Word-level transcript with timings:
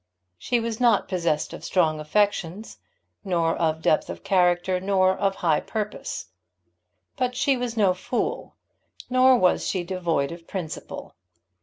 She 0.39 0.59
was 0.59 0.79
not 0.79 1.07
possessed 1.07 1.53
of 1.53 1.63
strong 1.63 1.99
affections, 1.99 2.79
nor 3.23 3.55
of 3.55 3.83
depth 3.83 4.09
of 4.09 4.23
character, 4.23 4.79
nor 4.79 5.11
of 5.15 5.35
high 5.35 5.59
purpose; 5.59 6.25
but 7.17 7.35
she 7.35 7.55
was 7.55 7.77
no 7.77 7.93
fool, 7.93 8.55
nor 9.11 9.37
was 9.37 9.67
she 9.67 9.83
devoid 9.83 10.31
of 10.31 10.47
principle. 10.47 11.13